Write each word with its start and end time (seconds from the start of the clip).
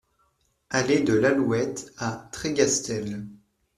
Allée 0.71 1.01
de 1.01 1.13
l'Alouette 1.13 1.93
à 1.99 2.27
Trégastel 2.31 3.27